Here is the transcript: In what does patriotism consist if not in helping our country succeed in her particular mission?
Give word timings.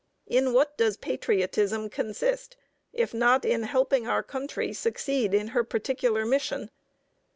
In 0.25 0.51
what 0.51 0.75
does 0.79 0.97
patriotism 0.97 1.87
consist 1.87 2.57
if 2.91 3.13
not 3.13 3.45
in 3.45 3.61
helping 3.61 4.07
our 4.07 4.23
country 4.23 4.73
succeed 4.73 5.31
in 5.31 5.49
her 5.49 5.63
particular 5.63 6.25
mission? 6.25 6.71